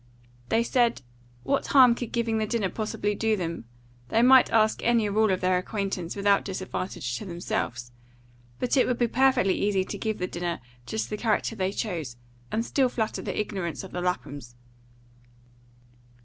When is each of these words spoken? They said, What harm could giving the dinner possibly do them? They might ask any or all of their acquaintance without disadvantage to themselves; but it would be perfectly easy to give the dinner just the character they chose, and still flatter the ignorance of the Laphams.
They 0.49 0.63
said, 0.63 1.03
What 1.43 1.67
harm 1.67 1.93
could 1.93 2.11
giving 2.11 2.39
the 2.39 2.47
dinner 2.47 2.69
possibly 2.69 3.13
do 3.13 3.37
them? 3.37 3.65
They 4.09 4.23
might 4.23 4.49
ask 4.49 4.81
any 4.81 5.07
or 5.07 5.15
all 5.15 5.29
of 5.29 5.41
their 5.41 5.59
acquaintance 5.59 6.15
without 6.15 6.43
disadvantage 6.43 7.15
to 7.19 7.25
themselves; 7.25 7.91
but 8.57 8.75
it 8.75 8.87
would 8.87 8.97
be 8.97 9.07
perfectly 9.07 9.53
easy 9.53 9.85
to 9.85 9.99
give 9.99 10.17
the 10.17 10.25
dinner 10.25 10.59
just 10.87 11.11
the 11.11 11.17
character 11.17 11.55
they 11.55 11.71
chose, 11.71 12.17
and 12.51 12.65
still 12.65 12.89
flatter 12.89 13.21
the 13.21 13.39
ignorance 13.39 13.83
of 13.83 13.91
the 13.91 14.01
Laphams. 14.01 14.55